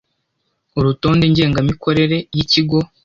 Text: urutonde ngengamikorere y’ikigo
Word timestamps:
urutonde 0.79 1.25
ngengamikorere 1.31 2.17
y’ikigo 2.35 2.79